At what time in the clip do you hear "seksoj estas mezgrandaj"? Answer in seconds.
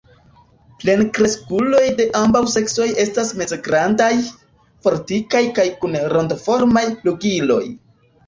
2.53-4.09